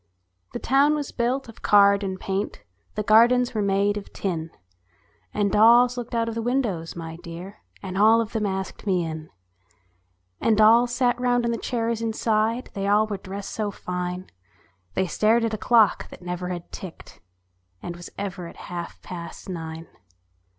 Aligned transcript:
The 0.53 0.57
town 0.59 0.95
was 0.95 1.11
built 1.11 1.47
of 1.47 1.61
card 1.61 2.03
and 2.03 2.19
paint, 2.19 2.63
The 2.95 3.03
gardens 3.03 3.53
were 3.53 3.61
made 3.61 3.97
of 3.97 4.11
tin; 4.11 4.49
And 5.31 5.51
dolls 5.51 5.95
looked 5.95 6.15
out 6.15 6.27
at 6.27 6.33
the 6.33 6.41
windows, 6.41 6.95
dear, 7.21 7.59
And 7.83 7.95
all 7.99 8.19
of 8.19 8.31
them 8.33 8.47
asked 8.47 8.87
me 8.87 9.05
in. 9.05 9.29
And 10.39 10.57
dolls 10.57 10.91
sat 10.95 11.21
round 11.21 11.45
on 11.45 11.51
the 11.51 11.57
chairs 11.59 12.01
inside; 12.01 12.71
They 12.73 12.87
all 12.87 13.05
were 13.05 13.17
dressed 13.17 13.51
so 13.51 13.69
fine; 13.69 14.31
They 14.95 15.05
stared 15.05 15.45
at 15.45 15.53
a 15.53 15.57
clock 15.59 16.09
that 16.09 16.23
never 16.23 16.49
had 16.49 16.71
ticked, 16.71 17.19
And 17.83 17.95
was 17.95 18.09
ever 18.17 18.47
at 18.47 18.57
half 18.71 18.99
past 19.03 19.49
nine. 19.49 19.85